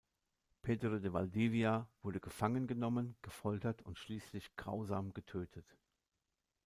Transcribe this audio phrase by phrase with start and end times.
[0.63, 5.77] Pedro de Valdivia wurde gefangen genommen, gefoltert und schließlich grausam getötet.